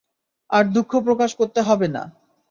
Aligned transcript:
আর 0.49 0.63
দুঃখ 0.65 0.91
প্রকাশ 0.99 1.31
করতে 1.35 1.59
হবে 1.61 1.87
না। 1.87 2.03